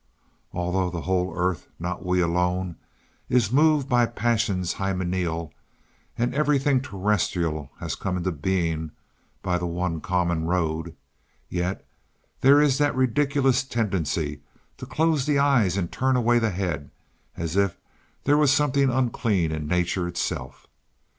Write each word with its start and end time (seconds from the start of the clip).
Although 0.51 0.89
the 0.89 1.01
whole 1.01 1.31
earth, 1.37 1.67
not 1.77 2.03
we 2.03 2.21
alone, 2.21 2.75
is 3.29 3.51
moved 3.51 3.87
by 3.87 4.07
passions 4.07 4.73
hymeneal, 4.73 5.53
and 6.17 6.33
everything 6.33 6.81
terrestrial 6.81 7.69
has 7.79 7.93
come 7.93 8.17
into 8.17 8.31
being 8.31 8.93
by 9.43 9.59
the 9.59 9.67
one 9.67 10.01
common 10.01 10.45
road, 10.45 10.95
yet 11.49 11.85
there 12.39 12.59
is 12.59 12.79
that 12.79 12.95
ridiculous 12.95 13.63
tendency 13.63 14.41
to 14.77 14.87
close 14.87 15.27
the 15.27 15.37
eyes 15.37 15.77
and 15.77 15.91
turn 15.91 16.15
away 16.15 16.39
the 16.39 16.49
head 16.49 16.89
as 17.37 17.55
if 17.55 17.79
there 18.23 18.37
were 18.39 18.47
something 18.47 18.89
unclean 18.89 19.51
in 19.51 19.67
nature 19.67 20.07
itself. 20.07 20.65